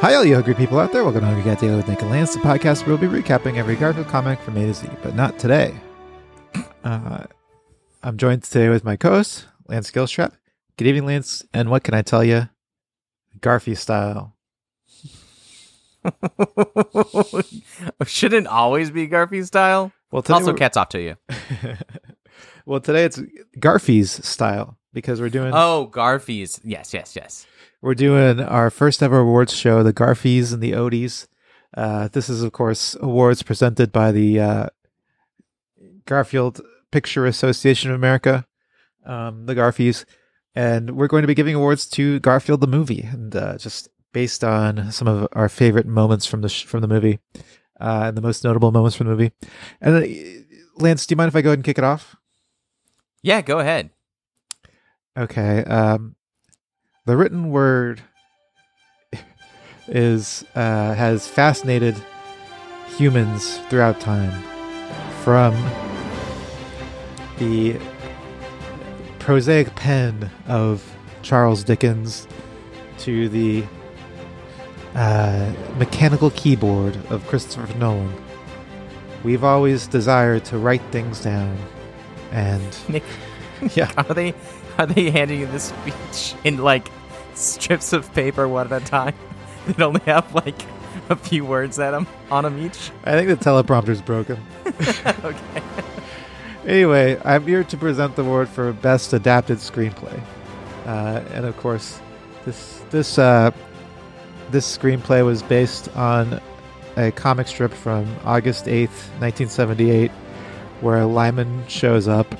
Hi, 0.00 0.14
all 0.14 0.24
you 0.24 0.34
hungry 0.34 0.54
people 0.54 0.78
out 0.78 0.92
there. 0.92 1.04
Welcome 1.04 1.22
to 1.22 1.26
Hungry 1.26 1.44
Cat 1.44 1.60
Daily 1.60 1.76
with 1.76 1.88
Nick 1.88 2.02
and 2.02 2.10
Lance, 2.10 2.34
the 2.34 2.40
podcast 2.40 2.86
where 2.86 2.96
we'll 2.96 3.10
be 3.10 3.22
recapping 3.22 3.56
every 3.56 3.76
Garfield 3.76 4.08
comic 4.08 4.38
from 4.40 4.56
A 4.56 4.60
to 4.66 4.74
Z, 4.74 4.88
but 5.02 5.14
not 5.14 5.38
today. 5.38 5.74
Uh, 6.84 7.24
I'm 8.02 8.16
joined 8.16 8.44
today 8.44 8.68
with 8.68 8.84
my 8.84 8.96
co-host, 8.96 9.46
Lance 9.68 9.90
Gilstrap. 9.90 10.32
Good 10.76 10.86
evening, 10.86 11.06
Lance. 11.06 11.44
And 11.52 11.70
what 11.70 11.82
can 11.82 11.94
I 11.94 12.02
tell 12.02 12.22
you? 12.22 12.48
Garfy 13.40 13.76
style. 13.76 14.34
Shouldn't 18.06 18.46
always 18.46 18.90
be 18.90 19.08
Garfy 19.08 19.44
style. 19.46 19.92
Well, 20.12 20.22
today 20.22 20.34
Also, 20.34 20.46
we're- 20.48 20.58
cats 20.58 20.76
off 20.76 20.90
to 20.90 21.00
you. 21.00 21.16
well, 22.66 22.80
today 22.80 23.04
it's 23.04 23.18
Garfy's 23.58 24.24
style 24.26 24.78
because 24.92 25.20
we're 25.20 25.30
doing 25.30 25.52
Oh, 25.54 25.90
Garfies. 25.92 26.60
Yes, 26.64 26.94
yes, 26.94 27.16
yes. 27.16 27.46
We're 27.86 27.94
doing 27.94 28.40
our 28.40 28.68
first 28.68 29.00
ever 29.00 29.20
awards 29.20 29.54
show, 29.54 29.84
the 29.84 29.92
Garfies 29.92 30.52
and 30.52 30.60
the 30.60 30.74
Odies. 30.74 31.28
Uh, 31.72 32.08
this 32.08 32.28
is, 32.28 32.42
of 32.42 32.50
course, 32.50 32.96
awards 33.00 33.44
presented 33.44 33.92
by 33.92 34.10
the 34.10 34.40
uh, 34.40 34.66
Garfield 36.04 36.60
Picture 36.90 37.26
Association 37.26 37.92
of 37.92 37.94
America, 37.94 38.44
um, 39.04 39.46
the 39.46 39.54
Garfies, 39.54 40.04
and 40.52 40.96
we're 40.96 41.06
going 41.06 41.22
to 41.22 41.28
be 41.28 41.34
giving 41.34 41.54
awards 41.54 41.86
to 41.90 42.18
Garfield 42.18 42.60
the 42.60 42.66
movie, 42.66 43.02
and 43.02 43.36
uh, 43.36 43.56
just 43.56 43.88
based 44.12 44.42
on 44.42 44.90
some 44.90 45.06
of 45.06 45.28
our 45.34 45.48
favorite 45.48 45.86
moments 45.86 46.26
from 46.26 46.40
the 46.40 46.48
sh- 46.48 46.64
from 46.64 46.80
the 46.80 46.88
movie, 46.88 47.20
uh, 47.80 48.06
and 48.06 48.16
the 48.16 48.22
most 48.22 48.42
notable 48.42 48.72
moments 48.72 48.96
from 48.96 49.06
the 49.06 49.12
movie. 49.12 49.30
And 49.80 49.94
uh, 49.94 50.82
Lance, 50.82 51.06
do 51.06 51.12
you 51.12 51.16
mind 51.16 51.28
if 51.28 51.36
I 51.36 51.40
go 51.40 51.50
ahead 51.50 51.58
and 51.58 51.64
kick 51.64 51.78
it 51.78 51.84
off? 51.84 52.16
Yeah, 53.22 53.42
go 53.42 53.60
ahead. 53.60 53.90
Okay. 55.16 55.62
Um, 55.62 56.15
the 57.06 57.16
written 57.16 57.50
word 57.50 58.02
is 59.88 60.44
uh, 60.56 60.92
has 60.94 61.28
fascinated 61.28 61.96
humans 62.96 63.58
throughout 63.70 64.00
time, 64.00 64.42
from 65.22 65.54
the 67.38 67.78
prosaic 69.20 69.72
pen 69.76 70.30
of 70.48 70.84
Charles 71.22 71.62
Dickens 71.62 72.26
to 72.98 73.28
the 73.28 73.64
uh, 74.96 75.52
mechanical 75.78 76.30
keyboard 76.30 76.96
of 77.10 77.24
Christopher 77.28 77.72
Nolan. 77.78 78.12
We've 79.22 79.44
always 79.44 79.86
desired 79.86 80.44
to 80.46 80.58
write 80.58 80.82
things 80.90 81.22
down, 81.22 81.56
and 82.32 82.76
Nick, 82.88 83.04
yeah. 83.76 83.92
are 83.96 84.14
they 84.14 84.34
are 84.78 84.86
they 84.86 85.10
handing 85.10 85.40
you 85.40 85.46
this 85.46 85.64
speech 85.64 86.34
in 86.44 86.58
like 86.58 86.88
strips 87.40 87.92
of 87.92 88.12
paper 88.14 88.48
one 88.48 88.72
at 88.72 88.82
a 88.82 88.84
time? 88.84 89.14
They 89.66 89.82
only 89.82 90.00
have 90.02 90.32
like 90.32 90.62
a 91.10 91.16
few 91.16 91.44
words 91.44 91.80
at 91.80 91.90
them 91.90 92.06
on 92.30 92.44
them 92.44 92.56
each. 92.64 92.92
I 93.02 93.12
think 93.12 93.28
the 93.28 93.36
teleprompter's 93.36 94.00
broken. 94.00 94.38
okay. 95.24 95.62
Anyway, 96.64 97.20
I'm 97.24 97.44
here 97.44 97.64
to 97.64 97.76
present 97.76 98.14
the 98.14 98.22
award 98.22 98.48
for 98.48 98.72
best 98.72 99.12
adapted 99.12 99.58
screenplay, 99.58 100.20
uh, 100.84 101.22
and 101.32 101.46
of 101.46 101.56
course, 101.56 102.00
this 102.44 102.82
this 102.90 103.18
uh, 103.18 103.50
this 104.50 104.78
screenplay 104.78 105.24
was 105.24 105.42
based 105.42 105.88
on 105.96 106.40
a 106.96 107.10
comic 107.10 107.48
strip 107.48 107.72
from 107.72 108.06
August 108.24 108.68
eighth, 108.68 109.10
nineteen 109.20 109.48
seventy 109.48 109.90
eight, 109.90 110.10
where 110.80 111.04
Lyman 111.04 111.66
shows 111.66 112.08
up 112.08 112.34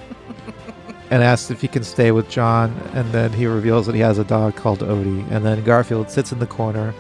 and 1.11 1.23
asks 1.23 1.51
if 1.51 1.61
he 1.61 1.69
can 1.69 1.85
stay 1.85 2.11
with 2.11 2.29
John, 2.29 2.73
and 2.95 3.11
then 3.13 3.33
he 3.33 3.47
reveals 3.47 3.87
that 3.87 3.95
he 3.95 4.01
has 4.01 4.19
a 4.19 4.25
dog 4.25 4.57
called 4.57 4.81
Odie, 4.81 5.31
and 5.31 5.45
then 5.45 5.63
Garfield 5.65 6.11
sits 6.11 6.33
in 6.33 6.39
the 6.39 6.47
corner 6.47 6.95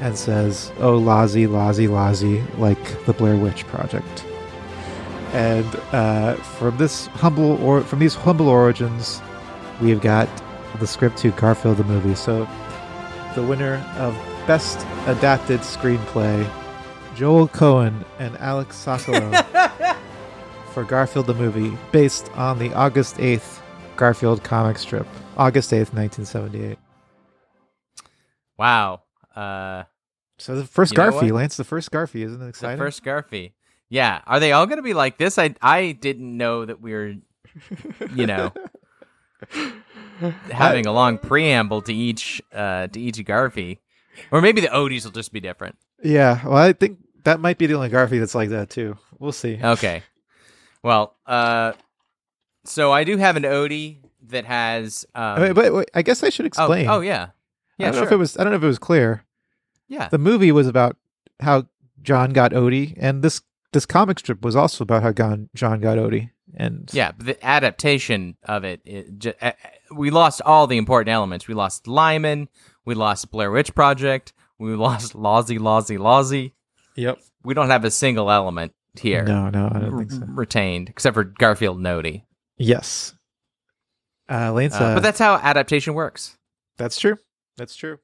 and 0.00 0.16
says, 0.16 0.72
"Oh, 0.80 0.96
Lozzie, 0.96 1.46
Lozzie, 1.46 1.88
Lozzie," 1.88 2.42
like 2.58 3.04
the 3.06 3.12
Blair 3.12 3.36
Witch 3.36 3.66
Project. 3.66 4.24
And 5.32 5.66
uh, 5.92 6.34
from 6.34 6.78
this 6.78 7.06
humble 7.06 7.62
or 7.62 7.80
from 7.82 7.98
these 7.98 8.14
humble 8.14 8.48
origins, 8.48 9.20
we've 9.80 10.00
got 10.00 10.28
the 10.78 10.86
script 10.86 11.18
to 11.18 11.30
Garfield 11.32 11.76
the 11.76 11.84
movie. 11.84 12.14
So, 12.14 12.48
the 13.34 13.42
winner 13.42 13.84
of 13.96 14.14
best 14.46 14.86
adapted 15.06 15.60
screenplay, 15.60 16.48
Joel 17.14 17.48
Cohen 17.48 18.04
and 18.18 18.36
Alec 18.38 18.68
Sokolow 18.68 19.32
for 20.74 20.84
Garfield 20.84 21.26
the 21.26 21.34
movie, 21.34 21.76
based 21.92 22.30
on 22.36 22.58
the 22.58 22.72
August 22.74 23.18
eighth 23.20 23.62
Garfield 23.96 24.42
comic 24.42 24.76
strip, 24.76 25.06
August 25.36 25.72
eighth, 25.72 25.94
nineteen 25.94 26.24
seventy 26.26 26.64
eight. 26.64 26.78
Wow. 28.58 29.02
Uh, 29.34 29.84
So 30.36 30.56
the 30.56 30.64
first 30.64 30.94
Garfy. 30.94 31.30
Lance, 31.32 31.56
the 31.56 31.64
first 31.64 31.90
Garfy, 31.90 32.24
isn't 32.24 32.42
it 32.42 32.48
exciting? 32.48 32.78
the 32.78 32.84
first 32.84 33.04
Garfy. 33.04 33.52
Yeah. 33.88 34.20
Are 34.26 34.40
they 34.40 34.52
all 34.52 34.66
gonna 34.66 34.82
be 34.82 34.94
like 34.94 35.16
this? 35.18 35.38
I 35.38 35.54
I 35.62 35.92
didn't 35.92 36.36
know 36.36 36.64
that 36.64 36.80
we 36.80 36.92
were, 36.92 37.14
you 38.14 38.26
know, 38.26 38.52
having 40.50 40.86
a 40.86 40.92
long 40.92 41.18
preamble 41.18 41.82
to 41.82 41.92
each 41.94 42.42
uh 42.52 42.88
to 42.88 43.00
each 43.00 43.16
Garfy, 43.18 43.78
or 44.30 44.40
maybe 44.40 44.60
the 44.60 44.68
Odies 44.72 45.04
will 45.04 45.12
just 45.12 45.32
be 45.32 45.40
different. 45.40 45.76
yeah, 46.02 46.44
well, 46.44 46.56
I 46.56 46.72
think 46.72 46.98
that 47.24 47.40
might 47.40 47.58
be 47.58 47.66
the 47.66 47.74
only 47.74 47.90
Garfy 47.90 48.18
that's 48.18 48.34
like 48.34 48.50
that 48.50 48.70
too. 48.70 48.96
We'll 49.18 49.32
see. 49.32 49.58
Okay. 49.62 50.02
Well, 50.84 51.16
uh, 51.26 51.72
so 52.64 52.92
I 52.92 53.04
do 53.04 53.16
have 53.16 53.36
an 53.36 53.42
Odie 53.42 53.96
that 54.28 54.44
has. 54.44 55.04
Um, 55.14 55.40
Wait, 55.40 55.52
wait, 55.52 55.70
wait, 55.70 55.90
I 55.94 56.02
guess 56.02 56.22
I 56.22 56.28
should 56.28 56.44
oh, 56.44 56.46
explain. 56.46 56.88
oh 56.88 57.00
yeah, 57.00 57.30
yeah. 57.78 57.88
I 57.88 57.90
don't 57.90 57.94
sure. 57.94 58.00
know 58.02 58.06
if 58.06 58.12
it 58.12 58.16
was. 58.16 58.36
I 58.36 58.44
don't 58.44 58.52
know 58.52 58.58
if 58.58 58.62
it 58.62 58.66
was 58.66 58.78
clear. 58.78 59.24
yeah, 59.88 60.08
The 60.08 60.18
movie 60.18 60.52
was 60.52 60.68
about 60.68 60.96
how 61.40 61.64
John 62.02 62.32
got 62.34 62.52
Odie, 62.52 62.94
and 62.98 63.22
this 63.22 63.40
this 63.72 63.86
comic 63.86 64.18
strip 64.18 64.42
was 64.44 64.54
also 64.54 64.84
about 64.84 65.02
how 65.02 65.12
John 65.12 65.48
John 65.54 65.80
got 65.80 65.96
Odie. 65.98 66.30
And 66.56 66.88
yeah. 66.92 67.12
The 67.18 67.44
adaptation 67.44 68.36
of 68.44 68.62
it, 68.62 68.80
it 68.84 69.18
ju- 69.18 69.32
uh, 69.42 69.52
we 69.92 70.10
lost 70.10 70.40
all 70.42 70.68
the 70.68 70.76
important 70.76 71.12
elements. 71.12 71.48
We 71.48 71.54
lost 71.54 71.88
Lyman. 71.88 72.48
We 72.84 72.94
lost 72.94 73.30
Blair 73.32 73.50
Witch 73.50 73.74
Project. 73.74 74.32
We 74.58 74.74
lost 74.74 75.16
Lozzie, 75.16 75.58
Lozzie, 75.58 75.98
Lozzie. 75.98 76.54
yep. 76.94 77.18
We 77.42 77.54
don't 77.54 77.70
have 77.70 77.84
a 77.84 77.90
single 77.90 78.30
element 78.30 78.72
here 79.00 79.24
No, 79.24 79.48
no, 79.50 79.70
I 79.72 79.78
don't 79.78 79.98
think 79.98 80.10
so. 80.12 80.22
retained, 80.26 80.88
except 80.88 81.14
for 81.14 81.24
Garfield 81.24 81.78
Odie. 81.80 82.24
Yes. 82.56 83.14
Uh, 84.30 84.52
Lance, 84.52 84.74
Uh, 84.74 84.84
uh, 84.84 84.94
but 84.94 85.02
that's 85.02 85.18
how 85.18 85.34
adaptation 85.36 85.94
works. 85.94 86.36
that's 86.78 86.98
true. 86.98 87.16
That's 87.56 87.76
true. 87.76 87.98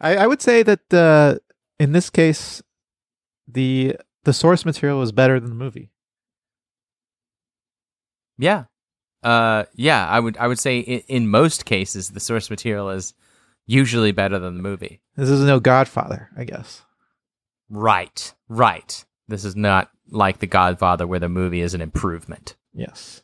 I 0.00 0.16
I 0.16 0.26
would 0.26 0.40
say 0.42 0.62
that 0.62 0.92
uh, 0.94 1.38
in 1.78 1.92
this 1.92 2.10
case, 2.10 2.62
the 3.48 3.96
the 4.24 4.32
source 4.32 4.64
material 4.64 5.02
is 5.02 5.12
better 5.12 5.38
than 5.40 5.50
the 5.50 5.56
movie. 5.56 5.90
Yeah. 8.38 8.64
Uh 9.22 9.64
yeah, 9.74 10.06
I 10.08 10.18
would 10.18 10.36
I 10.36 10.46
would 10.48 10.58
say 10.58 10.78
in, 10.80 11.00
in 11.08 11.28
most 11.28 11.64
cases 11.64 12.10
the 12.10 12.20
source 12.20 12.50
material 12.50 12.90
is 12.90 13.14
usually 13.66 14.10
better 14.10 14.38
than 14.38 14.56
the 14.56 14.62
movie. 14.62 15.00
This 15.16 15.28
is 15.28 15.40
no 15.42 15.60
Godfather, 15.60 16.28
I 16.36 16.44
guess. 16.44 16.82
Right. 17.70 18.34
Right. 18.48 19.04
This 19.32 19.46
is 19.46 19.56
not 19.56 19.88
like 20.10 20.40
The 20.40 20.46
Godfather 20.46 21.06
where 21.06 21.18
the 21.18 21.30
movie 21.30 21.62
is 21.62 21.72
an 21.72 21.80
improvement. 21.80 22.54
Yes. 22.74 23.22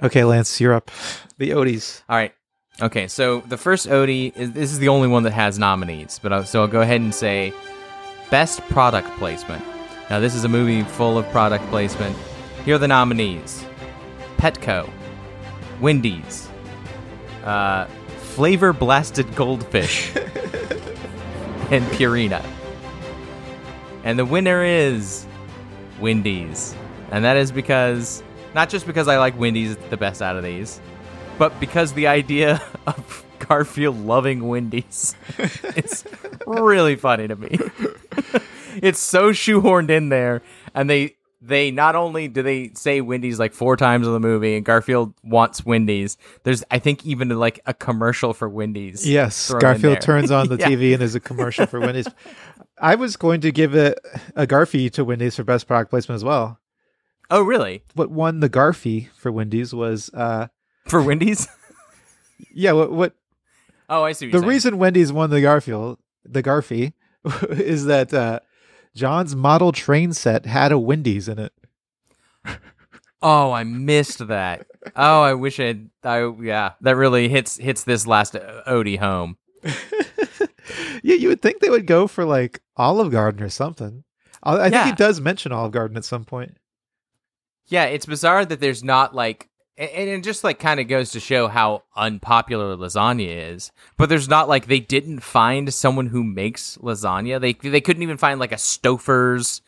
Okay, 0.00 0.22
Lance, 0.22 0.60
you're 0.60 0.74
up. 0.74 0.92
The 1.38 1.54
Odies. 1.54 2.04
All 2.08 2.16
right. 2.16 2.32
Okay, 2.80 3.08
so 3.08 3.40
the 3.40 3.56
first 3.56 3.88
Odie 3.88 4.32
is 4.36 4.52
this 4.52 4.70
is 4.70 4.78
the 4.78 4.86
only 4.86 5.08
one 5.08 5.24
that 5.24 5.32
has 5.32 5.58
nominees, 5.58 6.20
but 6.22 6.32
I'll, 6.32 6.44
so 6.44 6.60
I'll 6.60 6.68
go 6.68 6.82
ahead 6.82 7.00
and 7.00 7.12
say 7.12 7.52
best 8.30 8.60
product 8.68 9.10
placement. 9.18 9.64
Now 10.08 10.20
this 10.20 10.36
is 10.36 10.44
a 10.44 10.48
movie 10.48 10.84
full 10.84 11.18
of 11.18 11.28
product 11.30 11.66
placement. 11.66 12.16
Here 12.64 12.76
are 12.76 12.78
the 12.78 12.86
nominees: 12.86 13.64
Petco, 14.36 14.88
Wendy's, 15.80 16.48
uh, 17.42 17.86
Flavor 18.36 18.72
Blasted 18.72 19.34
Goldfish, 19.34 20.14
and 21.72 21.84
Purina. 21.96 22.44
And 24.08 24.18
the 24.18 24.24
winner 24.24 24.64
is 24.64 25.26
Wendy's, 26.00 26.74
and 27.10 27.22
that 27.26 27.36
is 27.36 27.52
because 27.52 28.22
not 28.54 28.70
just 28.70 28.86
because 28.86 29.06
I 29.06 29.18
like 29.18 29.38
Wendy's 29.38 29.76
the 29.90 29.98
best 29.98 30.22
out 30.22 30.34
of 30.34 30.42
these, 30.42 30.80
but 31.36 31.60
because 31.60 31.92
the 31.92 32.06
idea 32.06 32.62
of 32.86 33.22
Garfield 33.38 33.98
loving 33.98 34.48
Wendy's 34.48 35.14
is 35.76 36.04
really 36.46 36.96
funny 36.96 37.28
to 37.28 37.36
me. 37.36 37.50
it's 38.82 38.98
so 38.98 39.30
shoehorned 39.30 39.90
in 39.90 40.08
there, 40.08 40.40
and 40.74 40.88
they 40.88 41.16
they 41.42 41.70
not 41.70 41.94
only 41.94 42.28
do 42.28 42.42
they 42.42 42.70
say 42.74 43.02
Wendy's 43.02 43.38
like 43.38 43.52
four 43.52 43.76
times 43.76 44.06
in 44.06 44.14
the 44.14 44.20
movie, 44.20 44.56
and 44.56 44.64
Garfield 44.64 45.12
wants 45.22 45.66
Wendy's. 45.66 46.16
There's 46.44 46.64
I 46.70 46.78
think 46.78 47.04
even 47.04 47.28
like 47.28 47.60
a 47.66 47.74
commercial 47.74 48.32
for 48.32 48.48
Wendy's. 48.48 49.06
Yes, 49.06 49.52
Garfield 49.52 50.00
turns 50.00 50.30
on 50.30 50.48
the 50.48 50.56
Yeah. 50.56 50.68
TV 50.68 50.92
and 50.92 51.00
there's 51.02 51.14
a 51.14 51.20
commercial 51.20 51.66
for 51.66 51.78
Wendy's. 51.78 52.08
I 52.80 52.94
was 52.94 53.16
going 53.16 53.40
to 53.42 53.52
give 53.52 53.74
it 53.74 53.98
a 54.36 54.46
Garfy 54.46 54.90
to 54.92 55.04
Wendy's 55.04 55.36
for 55.36 55.44
best 55.44 55.66
product 55.66 55.90
placement 55.90 56.16
as 56.16 56.24
well. 56.24 56.60
Oh 57.30 57.42
really? 57.42 57.82
What 57.94 58.10
won 58.10 58.40
the 58.40 58.48
Garfy 58.48 59.08
for 59.10 59.30
Wendy's 59.30 59.74
was 59.74 60.10
uh 60.14 60.48
For 60.86 61.02
Wendy's? 61.02 61.48
yeah, 62.52 62.72
what 62.72 62.90
what 62.92 63.12
Oh, 63.90 64.02
I 64.04 64.12
see. 64.12 64.26
What 64.26 64.32
the 64.32 64.38
saying. 64.40 64.48
reason 64.48 64.78
Wendy's 64.78 65.12
won 65.12 65.30
the 65.30 65.40
Garfield 65.40 65.98
the 66.24 66.42
Garfy 66.42 66.92
is 67.50 67.86
that 67.86 68.12
uh, 68.12 68.40
John's 68.94 69.34
model 69.34 69.72
train 69.72 70.12
set 70.12 70.46
had 70.46 70.72
a 70.72 70.78
Wendy's 70.78 71.28
in 71.28 71.38
it. 71.38 71.52
Oh, 73.20 73.50
I 73.50 73.64
missed 73.64 74.28
that. 74.28 74.66
Oh, 74.94 75.22
I 75.22 75.34
wish 75.34 75.58
I'd. 75.58 75.90
I 76.04 76.30
yeah, 76.40 76.72
that 76.82 76.96
really 76.96 77.28
hits 77.28 77.56
hits 77.56 77.82
this 77.82 78.06
last 78.06 78.34
Odie 78.34 78.98
home. 78.98 79.36
yeah, 81.02 81.14
you 81.14 81.28
would 81.28 81.42
think 81.42 81.60
they 81.60 81.70
would 81.70 81.86
go 81.86 82.06
for 82.06 82.24
like 82.24 82.60
Olive 82.76 83.10
Garden 83.10 83.42
or 83.42 83.48
something. 83.48 84.04
I, 84.42 84.66
I 84.66 84.70
think 84.70 84.84
he 84.86 84.92
does 84.92 85.20
mention 85.20 85.52
Olive 85.52 85.72
Garden 85.72 85.96
at 85.96 86.04
some 86.04 86.24
point. 86.24 86.56
Yeah, 87.66 87.84
it's 87.84 88.06
bizarre 88.06 88.44
that 88.44 88.60
there's 88.60 88.82
not 88.82 89.14
like, 89.14 89.48
and 89.76 89.90
and 89.90 90.08
it 90.08 90.24
just 90.24 90.44
like 90.44 90.58
kind 90.58 90.80
of 90.80 90.88
goes 90.88 91.10
to 91.12 91.20
show 91.20 91.48
how 91.48 91.82
unpopular 91.96 92.76
lasagna 92.76 93.52
is. 93.54 93.72
But 93.96 94.08
there's 94.08 94.28
not 94.28 94.48
like 94.48 94.66
they 94.66 94.80
didn't 94.80 95.20
find 95.20 95.72
someone 95.72 96.06
who 96.06 96.24
makes 96.24 96.78
lasagna. 96.78 97.40
They 97.40 97.52
they 97.52 97.80
couldn't 97.80 98.02
even 98.02 98.16
find 98.16 98.40
like 98.40 98.52
a 98.52 98.56
Stouffer's 98.56 99.60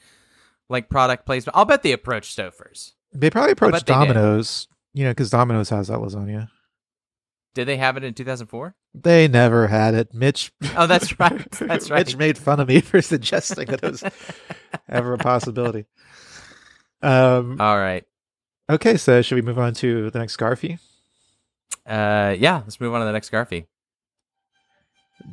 like 0.69 0.89
product 0.89 1.27
placement. 1.27 1.57
I'll 1.57 1.65
bet 1.65 1.83
they 1.83 1.93
approached 1.93 2.37
Stouffer's. 2.37 2.95
They 3.13 3.29
probably 3.29 3.53
approached. 3.53 3.87
Domino's, 3.87 4.69
you 4.95 5.05
know, 5.05 5.11
because 5.11 5.31
Domino's 5.31 5.69
has 5.71 5.89
that 5.89 5.99
lasagna. 5.99 6.49
Did 7.55 7.67
they 7.67 7.77
have 7.77 7.97
it 7.97 8.05
in 8.05 8.15
2004? 8.15 8.75
They 8.95 9.29
never 9.29 9.69
had 9.69 9.95
it. 9.95 10.13
Mitch. 10.13 10.53
Oh, 10.77 10.87
that's 10.87 11.19
right. 11.21 11.49
That's 11.53 11.91
right. 11.91 12.07
Mitch 12.07 12.17
made 12.17 12.39
fun 12.39 12.61
of 12.61 12.69
me 12.69 12.81
for 12.81 13.01
suggesting 13.01 13.67
that 13.67 13.85
it 13.85 13.91
was 13.91 14.05
ever 14.89 15.15
a 15.15 15.19
possibility. 15.19 15.87
Um. 17.03 17.61
All 17.61 17.79
right. 17.79 18.05
Okay, 18.69 18.97
so 18.97 19.23
should 19.23 19.35
we 19.37 19.43
move 19.43 19.59
on 19.59 19.75
to 19.75 20.11
the 20.11 20.19
next 20.19 20.37
Garfy? 20.37 20.79
Uh, 21.87 22.35
yeah. 22.39 22.57
Let's 22.59 22.81
move 22.81 22.93
on 22.95 23.01
to 23.01 23.07
the 23.07 23.13
next 23.13 23.31
Garfy. 23.31 23.67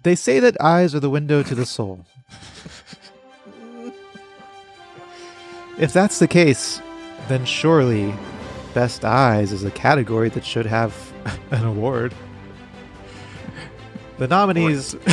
They 0.04 0.16
say 0.16 0.40
that 0.40 0.60
eyes 0.62 0.94
are 0.96 1.00
the 1.00 1.10
window 1.10 1.44
to 1.44 1.56
the 1.56 1.66
soul. 1.66 2.06
if 5.80 5.94
that's 5.94 6.20
the 6.20 6.28
case, 6.28 6.82
then 7.28 7.46
surely 7.46 8.14
Best 8.74 9.06
Eyes 9.06 9.52
is 9.52 9.64
a 9.64 9.72
category 9.72 10.30
that 10.30 10.46
should 10.46 10.66
have 10.66 10.94
an 11.52 11.66
award. 11.66 12.14
The 14.18 14.28
nominees. 14.28 14.96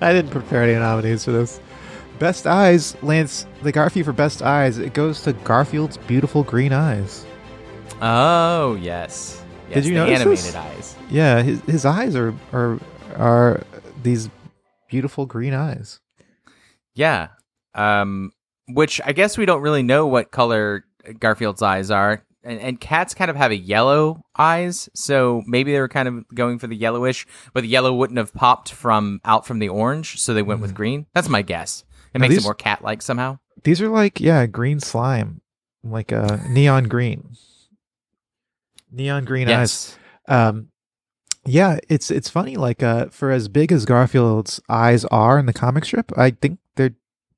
I 0.00 0.12
didn't 0.12 0.30
prepare 0.30 0.62
any 0.62 0.74
nominees 0.74 1.24
for 1.24 1.32
this. 1.32 1.60
Best 2.18 2.46
Eyes, 2.46 2.96
Lance, 3.02 3.46
the 3.62 3.72
Garfield 3.72 4.06
for 4.06 4.12
Best 4.12 4.42
Eyes, 4.42 4.78
it 4.78 4.94
goes 4.94 5.22
to 5.22 5.32
Garfield's 5.32 5.96
beautiful 5.96 6.44
green 6.44 6.72
eyes. 6.72 7.26
Oh 8.00 8.76
yes. 8.80 9.42
yes 9.68 9.74
Did 9.74 9.86
you 9.86 9.94
the 9.94 9.98
notice 10.00 10.20
animated 10.20 10.44
this? 10.44 10.54
eyes? 10.56 10.96
Yeah, 11.10 11.42
his 11.42 11.60
his 11.62 11.84
eyes 11.84 12.14
are 12.14 12.34
are 12.52 12.78
are 13.16 13.62
these 14.02 14.28
beautiful 14.88 15.26
green 15.26 15.54
eyes. 15.54 16.00
Yeah. 16.94 17.28
Um, 17.74 18.32
which 18.68 19.00
I 19.04 19.12
guess 19.12 19.36
we 19.36 19.46
don't 19.46 19.62
really 19.62 19.82
know 19.82 20.06
what 20.06 20.30
color 20.30 20.84
Garfield's 21.18 21.62
eyes 21.62 21.90
are. 21.90 22.24
And, 22.44 22.60
and 22.60 22.78
cats 22.78 23.14
kind 23.14 23.30
of 23.30 23.36
have 23.36 23.50
a 23.52 23.56
yellow 23.56 24.22
eyes, 24.36 24.90
so 24.94 25.42
maybe 25.46 25.72
they 25.72 25.80
were 25.80 25.88
kind 25.88 26.06
of 26.06 26.28
going 26.34 26.58
for 26.58 26.66
the 26.66 26.76
yellowish, 26.76 27.26
but 27.54 27.62
the 27.62 27.68
yellow 27.68 27.94
wouldn't 27.94 28.18
have 28.18 28.34
popped 28.34 28.70
from 28.70 29.20
out 29.24 29.46
from 29.46 29.60
the 29.60 29.70
orange, 29.70 30.20
so 30.20 30.34
they 30.34 30.42
went 30.42 30.60
with 30.60 30.74
green. 30.74 31.06
That's 31.14 31.30
my 31.30 31.40
guess. 31.40 31.84
It 32.12 32.18
Now 32.18 32.24
makes 32.24 32.34
these- 32.34 32.44
it 32.44 32.46
more 32.46 32.54
cat-like 32.54 33.00
somehow. 33.00 33.38
These 33.62 33.80
are 33.80 33.88
like 33.88 34.20
yeah, 34.20 34.44
green 34.44 34.78
slime, 34.78 35.40
like 35.82 36.12
uh, 36.12 36.36
neon 36.50 36.84
green, 36.84 37.34
neon 38.92 39.24
green 39.24 39.48
eyes. 39.50 39.96
Um, 40.28 40.68
yeah, 41.46 41.78
it's 41.88 42.10
it's 42.10 42.28
funny. 42.28 42.56
Like 42.56 42.82
uh, 42.82 43.06
for 43.06 43.30
as 43.30 43.48
big 43.48 43.72
as 43.72 43.86
Garfield's 43.86 44.60
eyes 44.68 45.04
are 45.06 45.38
in 45.38 45.46
the 45.46 45.52
comic 45.52 45.84
strip, 45.84 46.12
I 46.16 46.30
think 46.30 46.58
they're. 46.76 46.94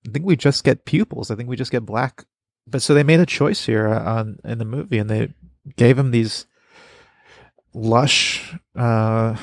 I 0.07 0.11
think 0.11 0.25
we 0.25 0.37
just 0.37 0.63
get 0.65 0.85
pupils. 0.85 1.31
I 1.31 1.35
think 1.37 1.49
we 1.49 1.57
just 1.57 1.73
get 1.73 1.85
black. 1.85 2.25
But 2.67 2.83
so 2.83 2.95
they 2.95 3.03
made 3.03 3.21
a 3.21 3.27
choice 3.27 3.67
here 3.67 3.89
uh, 3.89 4.03
on 4.03 4.39
in 4.45 4.59
the 4.59 4.65
movie, 4.65 4.99
and 4.99 5.09
they 5.09 5.33
gave 5.77 5.99
him 5.99 6.11
these 6.11 6.47
lush, 7.73 8.55
uh, 8.75 9.37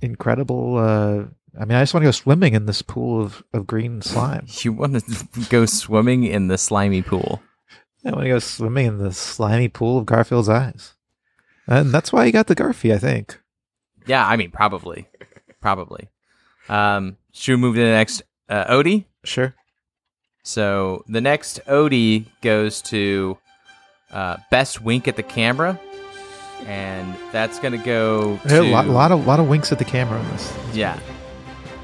incredible. 0.00 0.76
Uh, 0.78 1.24
I 1.60 1.64
mean, 1.64 1.76
I 1.76 1.82
just 1.82 1.92
want 1.94 2.02
to 2.02 2.08
go 2.08 2.12
swimming 2.12 2.54
in 2.54 2.66
this 2.66 2.82
pool 2.82 3.20
of, 3.22 3.42
of 3.52 3.66
green 3.66 4.02
slime. 4.02 4.46
You 4.62 4.72
want 4.72 5.04
to 5.04 5.26
go 5.48 5.66
swimming 5.66 6.24
in 6.24 6.46
the 6.48 6.58
slimy 6.58 7.02
pool. 7.02 7.42
I 8.04 8.10
want 8.10 8.22
to 8.22 8.28
go 8.28 8.38
swimming 8.38 8.86
in 8.86 8.98
the 8.98 9.12
slimy 9.12 9.68
pool 9.68 9.98
of 9.98 10.06
Garfield's 10.06 10.48
eyes, 10.48 10.94
and 11.66 11.92
that's 11.92 12.12
why 12.12 12.26
he 12.26 12.32
got 12.32 12.46
the 12.46 12.56
Garfy. 12.56 12.94
I 12.94 12.98
think. 12.98 13.38
Yeah, 14.06 14.26
I 14.26 14.36
mean, 14.36 14.50
probably. 14.50 15.08
Probably. 15.60 16.08
Um, 16.68 17.18
should 17.32 17.52
we 17.52 17.56
move 17.60 17.74
to 17.74 17.80
the 17.82 17.86
next 17.88 18.22
uh, 18.48 18.64
Odie? 18.72 19.04
Sure. 19.24 19.54
So 20.42 21.04
the 21.08 21.20
next 21.20 21.60
Odie 21.66 22.26
goes 22.40 22.80
to 22.82 23.38
uh, 24.10 24.38
best 24.50 24.80
wink 24.82 25.06
at 25.06 25.16
the 25.16 25.22
camera, 25.22 25.78
and 26.66 27.14
that's 27.32 27.58
gonna 27.58 27.78
go 27.78 28.38
to 28.48 28.60
a 28.62 28.70
lot, 28.70 28.86
lot 28.86 29.12
of 29.12 29.26
lot 29.26 29.40
of 29.40 29.48
winks 29.48 29.70
at 29.72 29.78
the 29.78 29.84
camera 29.84 30.20
in 30.20 30.28
this. 30.30 30.52
yeah. 30.72 30.98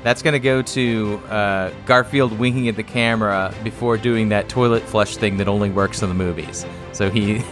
That's 0.02 0.22
gonna 0.22 0.38
go 0.38 0.62
to 0.62 1.20
uh, 1.28 1.70
Garfield 1.84 2.38
winking 2.38 2.68
at 2.68 2.76
the 2.76 2.82
camera 2.84 3.52
before 3.64 3.96
doing 3.96 4.28
that 4.28 4.48
toilet 4.48 4.84
flush 4.84 5.16
thing 5.16 5.36
that 5.38 5.48
only 5.48 5.68
works 5.70 6.00
in 6.02 6.08
the 6.08 6.14
movies. 6.14 6.64
So 6.92 7.10
he, 7.10 7.42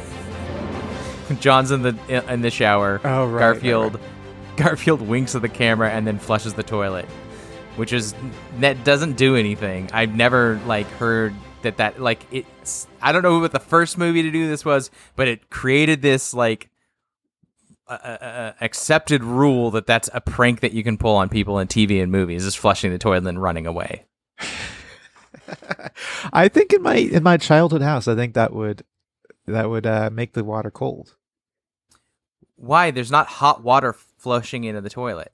John's 1.41 1.73
in 1.73 1.83
the 1.83 1.97
in 2.33 2.43
the 2.43 2.51
shower. 2.51 3.01
Oh, 3.03 3.27
right, 3.27 3.41
Garfield, 3.41 3.99
Garfield 4.57 5.01
winks 5.03 5.35
at 5.35 5.43
the 5.43 5.49
camera 5.49 5.91
and 5.91 6.07
then 6.07 6.19
flushes 6.19 6.55
the 6.55 6.63
toilet, 6.63 7.07
which 7.77 7.93
is 7.93 8.15
that 8.59 8.85
doesn't 8.85 9.17
do 9.17 9.37
anything. 9.37 9.91
I've 9.93 10.15
never 10.15 10.61
like 10.67 10.87
heard 10.87 11.35
that 11.63 11.79
that 11.79 12.01
like 12.01 12.27
it's. 12.31 12.87
I 13.03 13.13
don't 13.13 13.23
know 13.23 13.39
what 13.39 13.53
the 13.53 13.61
first 13.61 13.99
movie 13.99 14.23
to 14.23 14.31
do 14.31 14.49
this 14.49 14.65
was, 14.65 14.91
but 15.17 15.29
it 15.29 15.51
created 15.51 16.03
this 16.03 16.35
like 16.35 16.71
uh, 17.87 17.93
uh, 17.93 18.53
accepted 18.61 19.23
rule 19.23 19.71
that 19.73 19.87
that's 19.87 20.09
a 20.15 20.21
prank 20.21 20.61
that 20.61 20.73
you 20.73 20.83
can 20.83 20.97
pull 20.97 21.17
on 21.17 21.29
people 21.29 21.59
in 21.59 21.69
TV 21.69 22.03
and 22.03 22.11
movies 22.11 22.45
is 22.45 22.55
flushing 22.55 22.91
the 22.91 22.99
toilet 22.99 23.27
and 23.27 23.43
running 23.43 23.67
away. 23.67 24.07
I 26.33 26.49
think 26.49 26.73
in 26.73 26.83
my 26.83 26.95
in 26.97 27.23
my 27.23 27.37
childhood 27.37 27.83
house, 27.83 28.09
I 28.09 28.15
think 28.15 28.35
that 28.35 28.53
would 28.55 28.85
that 29.47 29.69
would 29.69 29.87
uh, 29.87 30.11
make 30.13 30.33
the 30.33 30.45
water 30.45 30.71
cold. 30.71 31.17
Why? 32.57 32.91
There's 32.91 33.11
not 33.11 33.27
hot 33.27 33.63
water 33.63 33.93
flushing 33.93 34.65
into 34.65 34.81
the 34.81 34.91
toilet. 34.91 35.33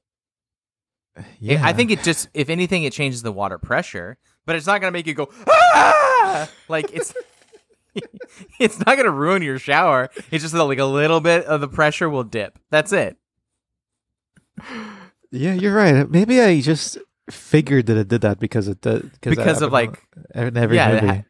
Yeah, 1.39 1.61
I 1.65 1.73
think 1.73 1.91
it 1.91 2.03
just, 2.03 2.29
if 2.35 2.49
anything, 2.49 2.85
it 2.85 2.93
changes 2.93 3.23
the 3.23 3.33
water 3.33 3.59
pressure, 3.59 4.17
but 4.47 4.57
it's 4.57 4.67
not 4.67 4.81
gonna 4.81 4.93
make 4.93 5.07
you 5.07 5.15
go 5.15 5.29
ah! 5.49 6.49
like 6.69 6.93
it's. 6.93 7.15
it's 8.61 8.79
not 8.79 8.97
gonna 8.97 9.11
ruin 9.11 9.43
your 9.43 9.59
shower. 9.59 10.09
It's 10.31 10.45
just 10.45 10.55
that, 10.55 10.65
like 10.65 10.79
a 10.79 10.85
little 10.85 11.21
bit 11.21 11.45
of 11.45 11.61
the 11.61 11.69
pressure 11.69 12.09
will 12.09 12.25
dip. 12.25 12.59
That's 12.71 12.93
it. 12.93 13.17
Yeah, 15.31 15.55
you're 15.55 15.75
right. 15.75 16.09
Maybe 16.09 16.41
I 16.41 16.61
just 16.61 16.99
figured 17.31 17.87
that 17.87 17.97
it 17.97 18.09
did 18.09 18.21
that 18.23 18.39
because 18.39 18.69
it 18.69 18.81
did 18.81 19.11
because, 19.21 19.37
Because 19.37 19.63
of, 19.63 19.73
like- 19.73 20.03
in 20.35 20.57
every 20.57 20.77
yeah, 20.77 21.01
movie. 21.01 21.25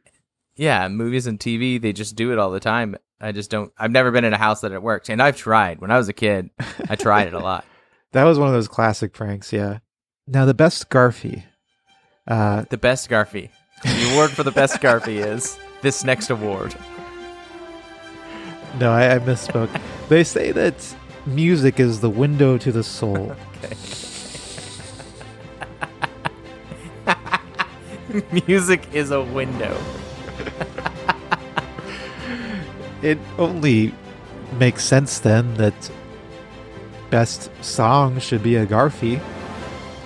yeah. 0.57 0.89
Movies 0.89 1.27
and 1.27 1.39
TV, 1.39 1.81
they 1.81 1.93
just 1.93 2.17
do 2.17 2.33
it 2.33 2.39
all 2.39 2.51
the 2.51 2.61
time. 2.61 2.97
I 3.21 3.33
just 3.33 3.51
don't. 3.51 3.71
I've 3.79 3.91
never 3.91 4.11
been 4.11 4.25
in 4.25 4.33
a 4.33 4.39
house 4.39 4.63
that 4.63 4.73
it 4.73 4.83
worked, 4.83 5.11
and 5.11 5.23
I've 5.23 5.37
tried. 5.37 5.81
When 5.81 5.91
I 5.91 5.99
was 5.99 6.09
a 6.09 6.15
kid, 6.15 6.49
I 6.89 6.97
tried 6.97 7.29
it 7.29 7.35
a 7.35 7.39
lot. 7.39 7.67
That 8.13 8.25
was 8.25 8.39
one 8.39 8.49
of 8.49 8.55
those 8.55 8.69
classic 8.69 9.13
pranks. 9.13 9.53
Yeah. 9.53 9.79
Now 10.27 10.45
the 10.45 10.55
best 10.55 10.89
Garfy. 10.91 11.45
Uh, 12.27 12.65
The 12.71 12.77
best 12.79 13.09
Garfy. 13.09 13.51
The 13.85 14.13
award 14.13 14.31
for 14.31 14.43
the 14.43 14.51
best 14.53 14.81
Garfy 14.83 15.25
is 15.25 15.59
this 15.83 16.05
next 16.05 16.31
award. 16.31 16.75
no, 18.79 18.93
I, 18.93 19.15
I 19.15 19.19
misspoke. 19.19 19.71
they 20.09 20.23
say 20.25 20.53
that 20.53 20.75
music 21.27 21.81
is 21.81 22.01
the 22.01 22.11
window 22.11 22.59
to 22.59 22.73
the 22.73 22.83
soul. 22.83 23.35
Music 28.47 28.87
is 28.93 29.11
a 29.13 29.23
window. 29.23 29.77
it 33.03 33.19
only 33.39 33.95
makes 34.59 34.85
sense 34.85 35.21
then 35.21 35.55
that 35.55 35.91
best 37.11 37.51
song 37.63 38.19
should 38.21 38.43
be 38.43 38.57
a 38.57 38.67
Garfy. 38.67 39.21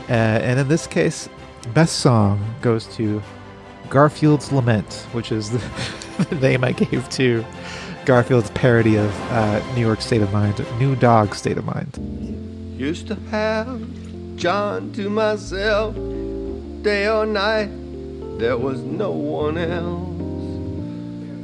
Uh, 0.08 0.12
and 0.12 0.58
in 0.58 0.68
this 0.68 0.87
case, 0.87 1.28
best 1.73 1.96
song 2.00 2.54
goes 2.61 2.87
to 2.96 3.23
Garfield's 3.88 4.52
Lament, 4.52 5.06
which 5.12 5.30
is 5.30 5.50
the, 5.50 6.25
the 6.30 6.37
name 6.37 6.64
I 6.64 6.73
gave 6.73 7.08
to 7.11 7.44
Garfield's 8.04 8.50
parody 8.50 8.96
of 8.96 9.30
uh, 9.30 9.75
New 9.75 9.80
York 9.80 10.00
State 10.00 10.23
of 10.23 10.32
Mind, 10.32 10.64
New 10.78 10.96
Dog 10.96 11.34
State 11.34 11.58
of 11.58 11.64
Mind. 11.64 11.99
Used 12.78 13.06
to 13.08 13.14
have 13.30 13.80
John 14.37 14.92
to 14.92 15.08
myself, 15.08 15.94
day 16.82 17.08
or 17.08 17.25
night, 17.25 17.70
there 18.38 18.58
was 18.58 18.80
no 18.80 19.11
one 19.11 19.56
else. 19.56 20.11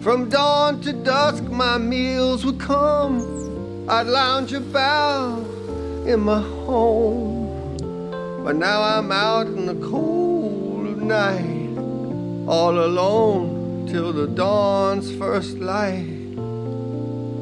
From 0.02 0.28
dawn 0.28 0.80
to 0.82 0.92
dusk, 0.92 1.44
my 1.44 1.78
meals 1.78 2.44
would 2.44 2.58
come. 2.58 3.86
I'd 3.88 4.06
lounge 4.06 4.52
about 4.52 5.49
in 6.10 6.20
my 6.20 6.40
home 6.40 7.76
But 8.42 8.56
now 8.56 8.82
I'm 8.82 9.12
out 9.12 9.46
in 9.46 9.66
the 9.66 9.76
cold 9.76 10.86
of 10.88 10.98
night, 10.98 11.78
all 12.48 12.80
alone 12.80 13.86
till 13.86 14.12
the 14.12 14.26
dawn's 14.26 15.14
first 15.16 15.58
light. 15.58 16.08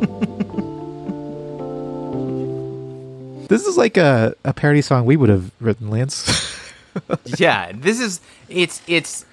This 3.48 3.66
is 3.66 3.76
like 3.76 3.96
a, 3.96 4.36
a 4.44 4.52
parody 4.52 4.80
song 4.80 5.06
we 5.06 5.16
would 5.16 5.28
have 5.28 5.50
written, 5.60 5.90
Lance. 5.90 6.62
yeah, 7.24 7.72
this 7.74 7.98
is 7.98 8.20
it's 8.48 8.80
it's 8.86 9.24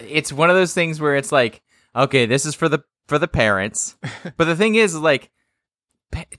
it's 0.00 0.32
one 0.32 0.50
of 0.50 0.56
those 0.56 0.72
things 0.72 1.00
where 1.00 1.16
it's 1.16 1.32
like, 1.32 1.60
okay, 1.96 2.26
this 2.26 2.46
is 2.46 2.54
for 2.54 2.68
the 2.68 2.84
for 3.08 3.18
the 3.18 3.28
parents, 3.28 3.96
but 4.36 4.44
the 4.44 4.56
thing 4.56 4.74
is, 4.74 4.94
like, 4.94 5.30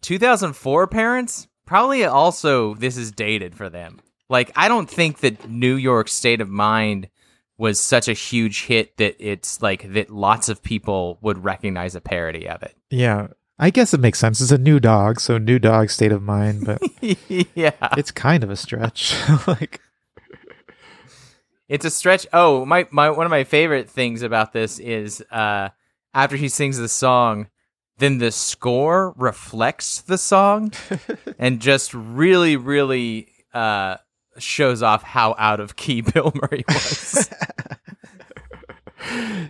2004 0.02 0.88
parents 0.88 1.48
probably 1.66 2.06
also 2.06 2.76
this 2.76 2.98
is 2.98 3.12
dated 3.12 3.56
for 3.56 3.70
them. 3.70 4.00
Like, 4.30 4.52
I 4.56 4.68
don't 4.68 4.90
think 4.90 5.20
that 5.20 5.50
New 5.50 5.76
York 5.76 6.08
State 6.10 6.42
of 6.42 6.50
Mind 6.50 7.10
was 7.58 7.80
such 7.80 8.08
a 8.08 8.14
huge 8.14 8.66
hit 8.66 8.98
that 8.98 9.16
it's 9.20 9.62
like 9.62 9.94
that 9.94 10.10
lots 10.10 10.50
of 10.50 10.62
people 10.62 11.18
would 11.22 11.44
recognize 11.44 11.96
a 11.96 12.02
parody 12.02 12.48
of 12.48 12.62
it. 12.64 12.76
yeah. 12.90 13.28
I 13.60 13.72
guess 13.72 13.92
it 13.92 14.00
makes 14.00 14.20
sense. 14.20 14.40
It's 14.40 14.52
a 14.52 14.58
new 14.60 14.80
dog, 14.80 15.20
so 15.20 15.40
new 15.40 15.58
dog 15.58 15.90
state 15.90 16.12
of 16.12 16.22
mind, 16.22 16.64
but 16.64 16.80
yeah. 17.56 17.72
it's 17.98 18.12
kind 18.12 18.44
of 18.44 18.52
a 18.52 18.56
stretch. 18.56 19.16
like 19.48 19.82
It's 21.70 21.86
a 21.86 21.90
stretch. 21.90 22.26
Oh, 22.32 22.66
my, 22.66 22.88
my 22.92 23.10
one 23.10 23.26
of 23.26 23.30
my 23.30 23.44
favorite 23.44 23.90
things 23.90 24.22
about 24.22 24.54
this 24.54 24.80
is 24.80 25.22
uh 25.32 25.70
after 26.14 26.36
he 26.36 26.50
sings 26.50 26.78
the 26.78 26.88
song, 26.88 27.48
then 27.98 28.20
the 28.20 28.32
score 28.32 29.14
reflects 29.18 30.02
the 30.02 30.18
song 30.18 30.72
and 31.40 31.60
just 31.60 31.94
really, 31.94 32.56
really 32.56 33.30
uh 33.54 33.98
shows 34.38 34.84
off 34.84 35.04
how 35.04 35.36
out 35.38 35.60
of 35.60 35.76
key 35.76 36.02
Bill 36.02 36.32
Murray 36.36 36.64
was. 36.68 37.30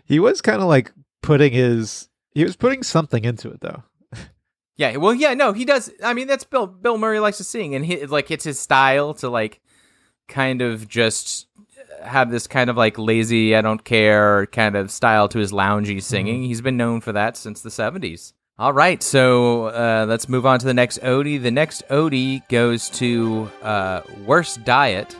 he 0.05 0.19
was 0.19 0.41
kind 0.41 0.61
of 0.61 0.67
like 0.67 0.91
putting 1.21 1.53
his 1.53 2.09
he 2.33 2.43
was 2.43 2.55
putting 2.55 2.83
something 2.83 3.25
into 3.25 3.49
it 3.49 3.61
though. 3.61 3.83
yeah, 4.75 4.97
well, 4.97 5.13
yeah, 5.13 5.33
no, 5.33 5.53
he 5.53 5.65
does. 5.65 5.91
I 6.03 6.13
mean, 6.13 6.27
that's 6.27 6.43
Bill. 6.43 6.67
Bill 6.67 6.97
Murray 6.97 7.19
likes 7.19 7.37
to 7.37 7.43
sing, 7.43 7.75
and 7.75 7.85
he 7.85 8.05
like 8.05 8.31
it's 8.31 8.43
his 8.43 8.59
style 8.59 9.13
to 9.15 9.29
like 9.29 9.61
kind 10.27 10.61
of 10.61 10.87
just 10.87 11.47
have 12.01 12.31
this 12.31 12.47
kind 12.47 12.69
of 12.69 12.77
like 12.77 12.97
lazy, 12.97 13.55
I 13.55 13.61
don't 13.61 13.83
care 13.83 14.45
kind 14.47 14.75
of 14.75 14.91
style 14.91 15.27
to 15.29 15.39
his 15.39 15.51
loungy 15.51 16.01
singing. 16.01 16.43
He's 16.43 16.61
been 16.61 16.77
known 16.77 17.01
for 17.01 17.11
that 17.13 17.37
since 17.37 17.61
the 17.61 17.71
seventies. 17.71 18.33
All 18.59 18.73
right, 18.73 19.03
so 19.03 19.65
uh, 19.65 20.05
let's 20.09 20.27
move 20.27 20.45
on 20.45 20.57
to 20.59 20.65
the 20.65 20.73
next 20.73 20.99
Odie. 21.03 21.39
The 21.39 21.51
next 21.51 21.87
Odie 21.89 22.41
goes 22.49 22.89
to 22.91 23.51
uh, 23.61 24.01
Worst 24.25 24.65
Diet, 24.65 25.15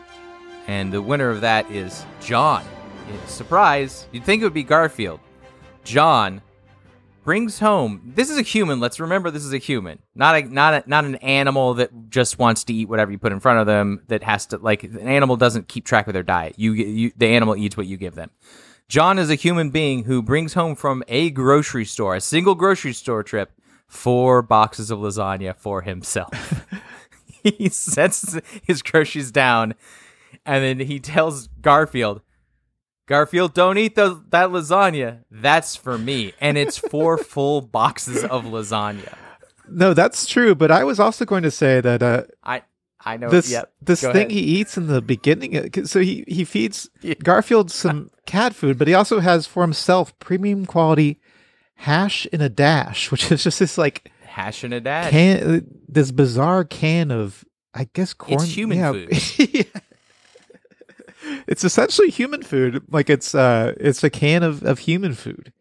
and 0.68 0.92
the 0.92 1.02
winner 1.02 1.30
of 1.30 1.42
that 1.42 1.70
is 1.70 2.04
John. 2.20 2.66
Surprise! 3.28 4.08
You'd 4.12 4.24
think 4.24 4.42
it 4.42 4.46
would 4.46 4.54
be 4.54 4.64
Garfield. 4.64 5.20
John 5.84 6.42
brings 7.28 7.60
home. 7.60 8.14
This 8.16 8.30
is 8.30 8.38
a 8.38 8.42
human. 8.42 8.80
Let's 8.80 9.02
remember 9.02 9.30
this 9.30 9.44
is 9.44 9.52
a 9.52 9.58
human, 9.58 10.00
not 10.16 10.36
a 10.36 10.42
not 10.44 10.74
a, 10.74 10.90
not 10.90 11.04
an 11.04 11.16
animal 11.16 11.74
that 11.74 12.10
just 12.10 12.40
wants 12.40 12.64
to 12.64 12.74
eat 12.74 12.88
whatever 12.88 13.12
you 13.12 13.18
put 13.18 13.34
in 13.34 13.42
front 13.42 13.60
of 13.60 13.66
them. 13.68 14.02
That 14.08 14.24
has 14.24 14.46
to 14.46 14.58
like 14.60 14.84
an 14.84 15.10
animal 15.10 15.36
doesn't 15.36 15.68
keep 15.68 15.84
track 15.84 16.08
of 16.08 16.14
their 16.14 16.24
diet. 16.24 16.54
You, 16.58 16.72
you 16.72 17.12
the 17.18 17.28
animal 17.28 17.58
eats 17.58 17.76
what 17.76 17.86
you 17.86 17.98
give 17.98 18.16
them. 18.16 18.32
John 18.88 19.20
is 19.20 19.30
a 19.30 19.36
human 19.36 19.72
being 19.72 20.06
who 20.06 20.22
brings 20.22 20.54
home 20.54 20.74
from 20.74 21.04
a 21.10 21.30
grocery 21.30 21.84
store, 21.84 22.16
a 22.16 22.22
single 22.22 22.56
grocery 22.56 22.94
store 22.94 23.24
trip, 23.24 23.52
four 23.90 24.42
boxes 24.42 24.90
of 24.90 25.00
lasagna 25.00 25.54
for 25.54 25.82
himself. 25.82 26.66
he 27.44 27.68
sets 27.68 28.40
his 28.64 28.82
groceries 28.82 29.34
down, 29.34 29.76
and 30.46 30.64
then 30.64 30.88
he 30.88 30.98
tells 30.98 31.48
Garfield, 31.62 32.22
Garfield, 33.08 33.54
don't 33.54 33.78
eat 33.78 33.96
the, 33.96 34.22
that 34.30 34.50
lasagna. 34.50 35.24
That's 35.32 35.76
for 35.76 35.98
me. 35.98 36.34
And 36.40 36.58
it's 36.58 36.78
four 36.78 37.18
full 37.34 37.62
boxes 37.62 38.24
of 38.24 38.44
lasagna. 38.46 39.14
No, 39.70 39.94
that's 39.94 40.26
true, 40.28 40.54
but 40.56 40.72
I 40.72 40.84
was 40.84 41.00
also 41.00 41.26
going 41.26 41.44
to 41.44 41.52
say 41.52 41.82
that 41.82 42.04
uh 42.04 42.24
I 42.44 42.64
I 43.04 43.18
know. 43.18 43.30
this 43.30 43.50
yep. 43.50 43.72
this 43.82 44.02
Go 44.02 44.12
thing 44.12 44.28
ahead. 44.28 44.32
he 44.32 44.40
eats 44.40 44.78
in 44.78 44.88
the 44.88 45.02
beginning 45.02 45.58
uh, 45.58 45.86
so 45.86 46.00
he 46.00 46.24
he 46.28 46.44
feeds 46.46 46.90
Yeah. 47.02 47.16
Garfield 47.24 47.72
some 47.72 48.10
cat 48.26 48.54
food, 48.54 48.78
but 48.78 48.88
he 48.88 48.94
also 48.94 49.20
has 49.20 49.48
for 49.48 49.64
himself 49.64 50.18
premium 50.20 50.66
quality 50.66 51.20
hash 51.76 52.26
in 52.28 52.42
a 52.42 52.50
dash, 52.50 53.12
which 53.12 53.32
is 53.32 53.44
just 53.44 53.60
this 53.60 53.78
like 53.78 54.12
hash 54.24 54.64
in 54.64 54.74
a 54.74 54.80
dash. 54.82 55.12
can 55.12 55.56
uh, 55.56 55.60
this 55.88 56.12
bizarre 56.12 56.64
can 56.66 57.12
of 57.12 57.46
I 57.74 57.88
guess 57.94 58.14
corn. 58.14 58.42
It's 58.42 58.56
human 58.56 58.78
yeah. 58.80 58.92
food. 58.92 59.68
it's 61.48 61.64
essentially 61.64 62.10
human 62.10 62.44
food. 62.44 62.84
Like 62.90 63.10
it's 63.10 63.36
uh 63.36 63.74
it's 63.78 64.04
a 64.04 64.10
can 64.10 64.44
of 64.44 64.64
of 64.64 64.80
human 64.80 65.14
food. 65.14 65.52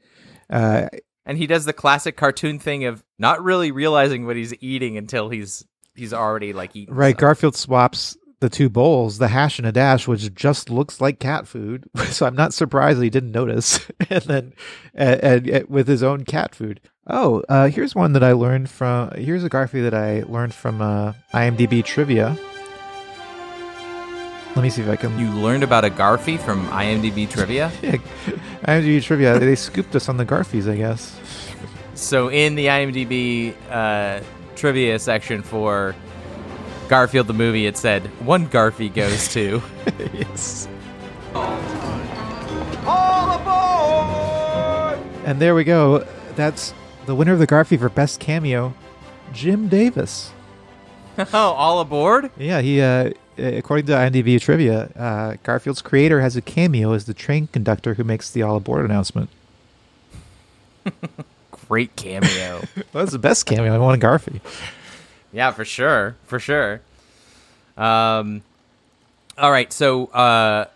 Uh 0.50 0.88
and 1.24 1.38
he 1.38 1.46
does 1.46 1.64
the 1.64 1.72
classic 1.72 2.16
cartoon 2.16 2.58
thing 2.58 2.84
of 2.84 3.04
not 3.18 3.42
really 3.42 3.72
realizing 3.72 4.26
what 4.26 4.36
he's 4.36 4.54
eating 4.60 4.96
until 4.96 5.28
he's 5.28 5.64
he's 5.94 6.12
already 6.12 6.52
like 6.52 6.74
eating. 6.76 6.94
right, 6.94 7.10
something. 7.10 7.20
Garfield 7.20 7.56
swaps 7.56 8.16
the 8.40 8.48
two 8.50 8.68
bowls, 8.68 9.18
the 9.18 9.28
hash 9.28 9.58
and 9.58 9.66
a 9.66 9.72
dash, 9.72 10.06
which 10.06 10.32
just 10.34 10.68
looks 10.70 11.00
like 11.00 11.18
cat 11.18 11.46
food. 11.48 11.88
So 12.06 12.26
I'm 12.26 12.36
not 12.36 12.54
surprised 12.54 13.02
he 13.02 13.10
didn't 13.10 13.32
notice. 13.32 13.80
and 14.10 14.22
then 14.24 14.52
and, 14.94 15.20
and, 15.22 15.48
and 15.48 15.68
with 15.68 15.88
his 15.88 16.02
own 16.02 16.24
cat 16.24 16.54
food. 16.54 16.80
Oh, 17.08 17.42
uh, 17.48 17.68
here's 17.68 17.94
one 17.94 18.12
that 18.14 18.24
I 18.24 18.32
learned 18.32 18.68
from. 18.68 19.10
Here's 19.12 19.44
a 19.44 19.48
Garfield 19.48 19.86
that 19.86 19.94
I 19.94 20.22
learned 20.22 20.54
from 20.54 20.80
uh, 20.80 21.12
IMDb 21.32 21.84
trivia. 21.84 22.36
Let 24.56 24.62
me 24.62 24.70
see 24.70 24.80
if 24.80 24.88
I 24.88 24.96
can. 24.96 25.18
You 25.18 25.28
learned 25.32 25.62
about 25.62 25.84
a 25.84 25.90
Garfy 25.90 26.40
from 26.40 26.66
IMDb 26.68 27.28
trivia. 27.28 27.70
Yeah, 27.82 27.96
IMDb 28.64 29.02
trivia. 29.02 29.38
They 29.38 29.54
scooped 29.54 29.94
us 29.94 30.08
on 30.08 30.16
the 30.16 30.24
Garfies, 30.24 30.66
I 30.66 30.76
guess. 30.76 31.20
So 31.94 32.30
in 32.30 32.54
the 32.54 32.66
IMDb 32.66 33.54
uh, 33.70 34.22
trivia 34.54 34.98
section 34.98 35.42
for 35.42 35.94
Garfield 36.88 37.26
the 37.26 37.34
movie, 37.34 37.66
it 37.66 37.76
said 37.76 38.06
one 38.24 38.48
Garfy 38.48 38.92
goes 38.92 39.28
to. 39.34 39.62
yes. 40.14 40.68
All 42.86 43.38
aboard! 43.38 44.98
And 45.26 45.38
there 45.38 45.54
we 45.54 45.64
go. 45.64 46.06
That's 46.34 46.72
the 47.04 47.14
winner 47.14 47.34
of 47.34 47.40
the 47.40 47.46
Garfie 47.46 47.78
for 47.78 47.90
best 47.90 48.20
cameo, 48.20 48.72
Jim 49.34 49.68
Davis. 49.68 50.32
oh, 51.18 51.26
all 51.32 51.80
aboard! 51.80 52.30
Yeah, 52.38 52.62
he. 52.62 52.80
Uh, 52.80 53.10
according 53.38 53.86
to 53.86 53.92
IMDb 53.92 54.40
trivia, 54.40 54.90
uh, 54.96 55.36
Garfield's 55.42 55.82
creator 55.82 56.20
has 56.20 56.36
a 56.36 56.42
cameo 56.42 56.92
as 56.92 57.06
the 57.06 57.14
train 57.14 57.48
conductor 57.48 57.94
who 57.94 58.04
makes 58.04 58.30
the 58.30 58.42
all 58.42 58.56
aboard 58.56 58.84
announcement. 58.84 59.30
Great 61.68 61.96
cameo. 61.96 62.62
Well, 62.92 63.04
that's 63.04 63.12
the 63.12 63.18
best 63.18 63.46
cameo. 63.46 63.74
I 63.74 63.78
want 63.78 64.02
a 64.02 64.06
Garfie. 64.06 64.40
yeah, 65.32 65.50
for 65.50 65.64
sure, 65.64 66.16
for 66.24 66.38
sure. 66.38 66.80
Um, 67.76 68.42
all 69.36 69.50
right, 69.50 69.70
so 69.72 70.06
uh, 70.06 70.66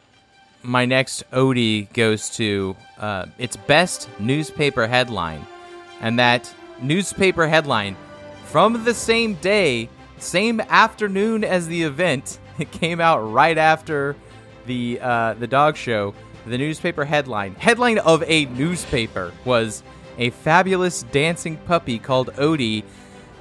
my 0.63 0.85
next 0.85 1.25
Odie 1.31 1.91
goes 1.95 2.29
to 2.31 2.77
uh, 2.99 3.27
its 3.39 3.57
best 3.57 4.09
newspaper 4.19 4.87
headline, 4.87 5.47
and 6.01 6.19
that 6.19 6.53
newspaper 6.83 7.49
headline 7.49 7.97
from 8.47 8.85
the 8.85 8.93
same 8.93 9.35
day, 9.35 9.89
same 10.19 10.61
afternoon 10.61 11.45
as 11.45 11.69
the 11.69 11.83
event. 11.83 12.39
It 12.65 12.71
came 12.71 13.01
out 13.01 13.21
right 13.21 13.57
after 13.57 14.17
the 14.67 14.99
uh, 15.01 15.35
the 15.35 15.47
dog 15.47 15.77
show. 15.77 16.15
The 16.47 16.57
newspaper 16.59 17.05
headline, 17.05 17.55
headline 17.55 17.99
of 17.99 18.23
a 18.27 18.47
newspaper, 18.47 19.33
was 19.45 19.83
a 20.19 20.31
fabulous 20.31 21.03
dancing 21.05 21.57
puppy 21.59 21.99
called 21.99 22.29
Odie 22.35 22.85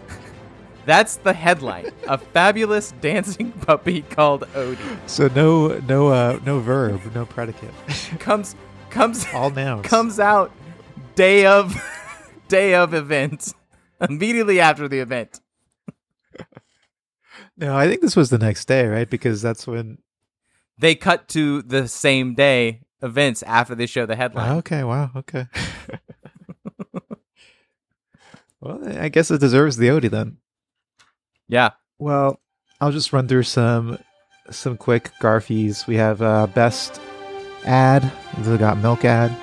that's 0.85 1.17
the 1.17 1.33
headline. 1.33 1.91
A 2.07 2.17
fabulous 2.17 2.93
dancing 3.01 3.51
puppy 3.67 4.01
called 4.01 4.43
Odie 4.53 4.77
So 5.05 5.27
no, 5.29 5.79
no, 5.87 6.07
uh, 6.09 6.39
no 6.45 6.59
verb, 6.59 7.01
no 7.13 7.25
predicate. 7.25 7.73
comes 8.19 8.55
comes 8.89 9.25
All 9.33 9.49
nouns. 9.49 9.85
comes 9.85 10.19
out 10.19 10.51
day 11.15 11.45
of 11.45 11.75
day 12.47 12.73
of 12.73 12.93
event. 12.93 13.53
Immediately 14.01 14.59
after 14.61 14.87
the 14.87 14.99
event. 14.99 15.41
No, 17.59 17.75
I 17.75 17.87
think 17.87 18.01
this 18.01 18.15
was 18.15 18.29
the 18.29 18.37
next 18.37 18.65
day, 18.65 18.87
right? 18.87 19.09
Because 19.09 19.41
that's 19.41 19.67
when. 19.67 19.97
They 20.77 20.95
cut 20.95 21.27
to 21.29 21.61
the 21.61 21.89
same 21.89 22.33
day 22.33 22.83
events 23.01 23.43
after 23.43 23.75
they 23.75 23.85
show 23.85 24.05
the 24.05 24.15
headline. 24.15 24.57
Okay. 24.59 24.83
Wow. 24.85 25.11
Okay. 25.13 25.45
well, 28.61 28.79
I 28.97 29.09
guess 29.09 29.29
it 29.29 29.41
deserves 29.41 29.75
the 29.75 29.87
Odie 29.89 30.09
then. 30.09 30.37
Yeah. 31.49 31.71
Well, 31.97 32.39
I'll 32.79 32.93
just 32.93 33.11
run 33.11 33.27
through 33.27 33.43
some 33.43 33.99
some 34.49 34.77
quick 34.77 35.11
Garfies. 35.21 35.85
We 35.85 35.95
have 35.95 36.21
uh, 36.21 36.47
best 36.47 37.01
ad. 37.65 38.09
We 38.45 38.57
got 38.57 38.77
milk 38.77 39.03
ad. 39.03 39.35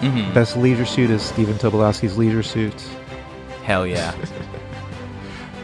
Mhm. 0.00 0.34
Best 0.34 0.58
leisure 0.58 0.84
suit 0.84 1.08
is 1.08 1.22
Stephen 1.22 1.54
Tobolowsky's 1.54 2.18
leisure 2.18 2.42
suit. 2.42 2.74
Hell 3.62 3.86
yeah. 3.86 4.14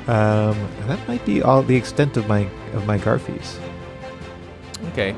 Um, 0.08 0.56
that 0.86 1.06
might 1.06 1.24
be 1.26 1.42
all 1.42 1.62
the 1.62 1.76
extent 1.76 2.16
of 2.16 2.26
my 2.26 2.48
of 2.72 2.86
my 2.86 2.98
Garfies. 2.98 3.58
Okay. 4.92 5.14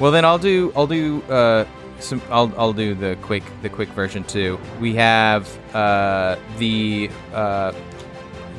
Well 0.00 0.10
then 0.10 0.24
I'll 0.24 0.38
do 0.38 0.72
I'll 0.74 0.88
do 0.88 1.22
uh 1.22 1.64
some 2.00 2.20
I'll 2.30 2.52
I'll 2.58 2.72
do 2.72 2.94
the 2.94 3.16
quick 3.22 3.44
the 3.62 3.68
quick 3.68 3.88
version 3.90 4.24
too. 4.24 4.58
We 4.80 4.96
have 4.96 5.48
uh 5.72 6.36
the 6.58 7.10
uh 7.32 7.72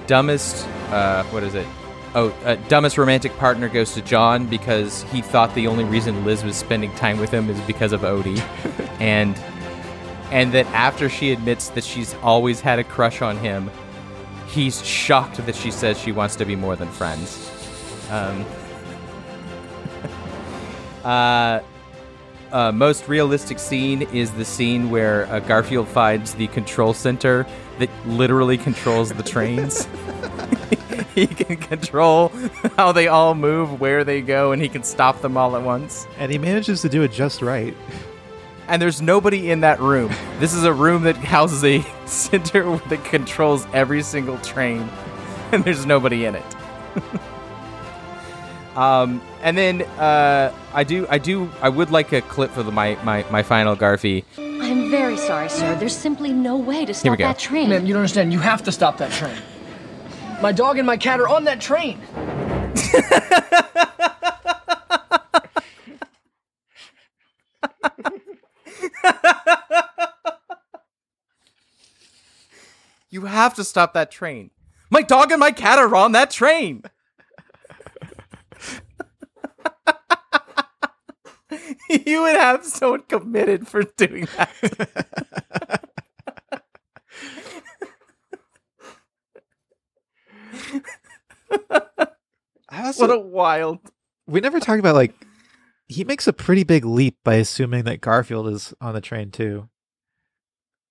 dumbest 0.07 0.65
uh 0.91 1.23
what 1.25 1.43
is 1.43 1.55
it? 1.55 1.67
Oh, 2.17 2.29
uh, 2.45 2.55
dumbest 2.69 2.97
romantic 2.97 3.35
partner 3.35 3.67
goes 3.67 3.93
to 3.95 4.01
John 4.01 4.45
because 4.47 5.03
he 5.11 5.21
thought 5.21 5.53
the 5.53 5.67
only 5.67 5.83
reason 5.83 6.23
Liz 6.23 6.45
was 6.45 6.55
spending 6.55 6.93
time 6.95 7.19
with 7.19 7.29
him 7.29 7.49
is 7.49 7.59
because 7.61 7.91
of 7.91 8.01
Odie. 8.01 8.39
and 9.01 9.37
and 10.31 10.53
that 10.53 10.65
after 10.67 11.09
she 11.09 11.33
admits 11.33 11.67
that 11.69 11.83
she's 11.83 12.13
always 12.23 12.61
had 12.61 12.79
a 12.79 12.85
crush 12.85 13.21
on 13.21 13.35
him, 13.37 13.69
he's 14.47 14.85
shocked 14.85 15.37
that 15.45 15.55
she 15.55 15.71
says 15.71 15.99
she 15.99 16.11
wants 16.11 16.35
to 16.37 16.45
be 16.45 16.55
more 16.55 16.75
than 16.75 16.89
friends. 16.89 17.51
Um 18.09 18.45
uh, 21.03 21.59
uh, 22.51 22.71
most 22.71 23.07
realistic 23.07 23.59
scene 23.59 24.03
is 24.13 24.31
the 24.31 24.45
scene 24.45 24.89
where 24.89 25.25
uh, 25.27 25.39
Garfield 25.39 25.87
finds 25.87 26.35
the 26.35 26.47
control 26.47 26.93
center 26.93 27.45
that 27.79 27.89
literally 28.05 28.57
controls 28.57 29.11
the 29.11 29.23
trains. 29.23 29.87
he 31.15 31.27
can 31.27 31.57
control 31.57 32.31
how 32.77 32.91
they 32.91 33.07
all 33.07 33.35
move, 33.35 33.79
where 33.79 34.03
they 34.03 34.21
go, 34.21 34.51
and 34.51 34.61
he 34.61 34.69
can 34.69 34.83
stop 34.83 35.21
them 35.21 35.37
all 35.37 35.55
at 35.55 35.63
once. 35.63 36.07
And 36.17 36.31
he 36.31 36.37
manages 36.37 36.81
to 36.81 36.89
do 36.89 37.03
it 37.03 37.11
just 37.11 37.41
right. 37.41 37.75
And 38.67 38.81
there's 38.81 39.01
nobody 39.01 39.51
in 39.51 39.61
that 39.61 39.79
room. 39.79 40.11
This 40.39 40.53
is 40.53 40.63
a 40.63 40.73
room 40.73 41.03
that 41.03 41.15
houses 41.17 41.63
a 41.63 41.81
center 42.05 42.77
that 42.77 43.03
controls 43.05 43.67
every 43.73 44.01
single 44.01 44.37
train, 44.39 44.89
and 45.51 45.63
there's 45.63 45.85
nobody 45.85 46.25
in 46.25 46.35
it. 46.35 46.55
um, 48.75 49.21
and 49.43 49.57
then 49.57 49.83
uh, 49.83 50.51
I 50.73 50.83
do, 50.83 51.05
I 51.09 51.19
do, 51.19 51.49
I 51.61 51.69
would 51.69 51.91
like 51.91 52.11
a 52.11 52.21
clip 52.21 52.51
for 52.51 52.63
the, 52.63 52.71
my, 52.71 52.97
my 53.03 53.23
my 53.29 53.43
final 53.43 53.75
Garfy. 53.75 54.23
I'm 54.37 54.89
very 54.89 55.17
sorry, 55.17 55.49
sir. 55.49 55.75
There's 55.75 55.95
simply 55.95 56.33
no 56.33 56.57
way 56.57 56.85
to 56.85 56.93
stop 56.93 57.11
we 57.11 57.17
go. 57.17 57.25
that 57.25 57.37
train. 57.37 57.69
Ma'am, 57.69 57.85
you 57.85 57.93
don't 57.93 58.01
understand. 58.01 58.33
You 58.33 58.39
have 58.39 58.63
to 58.63 58.71
stop 58.71 58.97
that 58.97 59.11
train. 59.11 59.37
My 60.41 60.51
dog 60.51 60.77
and 60.77 60.87
my 60.87 60.97
cat 60.97 61.19
are 61.19 61.27
on 61.27 61.43
that 61.45 61.61
train. 61.61 62.01
You 73.15 73.24
have 73.35 73.53
to 73.55 73.63
stop 73.63 73.93
that 73.93 74.11
train. 74.11 74.51
My 74.89 75.01
dog 75.01 75.31
and 75.31 75.39
my 75.39 75.51
cat 75.51 75.79
are 75.79 75.95
on 75.95 76.11
that 76.13 76.31
train. 76.31 76.83
you 81.89 82.21
would 82.21 82.35
have 82.35 82.65
someone 82.65 83.03
committed 83.03 83.67
for 83.67 83.83
doing 83.83 84.27
that. 84.37 84.51
Also, 92.69 93.07
what 93.07 93.15
a 93.15 93.19
wild. 93.19 93.79
we 94.27 94.41
never 94.41 94.59
talked 94.59 94.79
about 94.79 94.95
like 94.95 95.13
he 95.87 96.03
makes 96.03 96.27
a 96.27 96.33
pretty 96.33 96.63
big 96.63 96.83
leap 96.83 97.17
by 97.23 97.35
assuming 97.35 97.83
that 97.85 98.01
Garfield 98.01 98.47
is 98.47 98.73
on 98.81 98.93
the 98.93 99.01
train 99.01 99.31
too. 99.31 99.69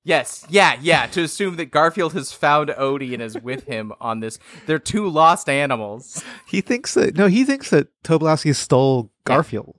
Yes, 0.06 0.44
yeah, 0.50 0.76
yeah. 0.82 1.06
To 1.06 1.22
assume 1.22 1.56
that 1.56 1.66
Garfield 1.66 2.12
has 2.12 2.30
found 2.30 2.68
Odie 2.68 3.14
and 3.14 3.22
is 3.22 3.38
with 3.38 3.64
him 3.64 3.92
on 4.00 4.20
this. 4.20 4.38
They're 4.66 4.78
two 4.78 5.08
lost 5.08 5.48
animals. 5.48 6.22
He 6.46 6.60
thinks 6.60 6.92
that 6.94 7.16
no, 7.16 7.26
he 7.26 7.44
thinks 7.44 7.70
that 7.70 7.88
Tobolowsky 8.04 8.54
stole 8.54 9.10
Garfield. 9.24 9.76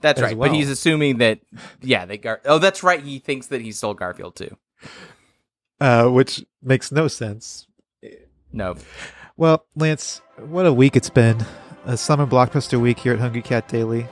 That's 0.00 0.20
right. 0.20 0.36
well. 0.36 0.48
But 0.48 0.56
he's 0.56 0.70
assuming 0.70 1.18
that, 1.18 1.40
yeah, 1.82 2.06
they 2.06 2.16
Gar. 2.16 2.40
Oh, 2.46 2.58
that's 2.58 2.82
right. 2.82 3.02
He 3.02 3.18
thinks 3.18 3.48
that 3.48 3.60
he 3.60 3.70
stole 3.72 3.94
Garfield 3.94 4.36
too. 4.36 4.56
Uh, 5.78 6.08
which 6.08 6.44
makes 6.62 6.90
no 6.90 7.06
sense. 7.06 7.66
No. 8.52 8.76
Well, 9.36 9.66
Lance, 9.74 10.22
what 10.38 10.64
a 10.64 10.72
week 10.72 10.96
it's 10.96 11.10
been. 11.10 11.44
A 11.84 11.96
summer 11.96 12.26
blockbuster 12.26 12.80
week 12.80 12.98
here 12.98 13.12
at 13.12 13.18
Hungry 13.18 13.42
Cat 13.42 13.68
Daily. 13.68 14.06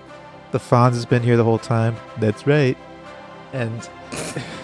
The 0.52 0.58
Fonz 0.58 0.92
has 0.92 1.06
been 1.06 1.22
here 1.22 1.36
the 1.38 1.44
whole 1.44 1.58
time. 1.58 1.96
That's 2.18 2.46
right. 2.46 2.76
And 3.52 3.88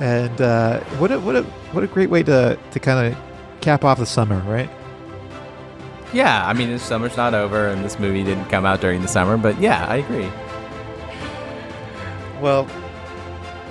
and 0.00 0.40
uh, 0.40 0.80
what 0.98 1.10
a 1.10 1.18
what 1.20 1.36
a 1.36 1.42
what 1.72 1.84
a 1.84 1.86
great 1.86 2.10
way 2.10 2.22
to 2.22 2.58
to 2.70 2.80
kind 2.80 3.12
of 3.12 3.18
cap 3.60 3.84
off 3.84 3.98
the 3.98 4.06
summer, 4.06 4.38
right? 4.40 4.70
Yeah, 6.12 6.46
I 6.46 6.52
mean, 6.52 6.70
the 6.70 6.78
summer's 6.78 7.16
not 7.16 7.34
over, 7.34 7.68
and 7.68 7.84
this 7.84 7.98
movie 7.98 8.22
didn't 8.22 8.46
come 8.46 8.64
out 8.64 8.80
during 8.80 9.02
the 9.02 9.08
summer, 9.08 9.36
but 9.36 9.60
yeah, 9.60 9.84
I 9.86 9.96
agree. 9.96 10.30
Well, 12.40 12.64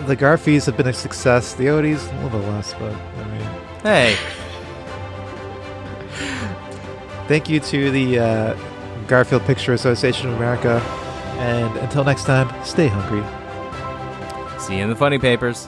the 0.05 0.17
Garfies 0.17 0.65
have 0.65 0.75
been 0.75 0.87
a 0.87 0.93
success. 0.93 1.53
The 1.53 1.69
Odies 1.69 2.05
a 2.07 2.13
little 2.23 2.39
bit 2.39 2.47
less, 2.49 2.73
but 2.73 2.93
I 2.93 3.27
mean, 3.31 3.47
Hey, 3.83 4.15
thank 7.27 7.49
you 7.49 7.59
to 7.61 7.91
the 7.91 8.19
uh, 8.19 8.57
Garfield 9.07 9.43
Picture 9.43 9.73
Association 9.73 10.29
of 10.29 10.35
America. 10.35 10.81
And 11.37 11.75
until 11.77 12.03
next 12.03 12.25
time, 12.25 12.49
stay 12.65 12.87
hungry. 12.87 13.23
see 14.59 14.77
you 14.77 14.83
in 14.83 14.89
the 14.89 14.95
funny 14.95 15.19
papers. 15.19 15.67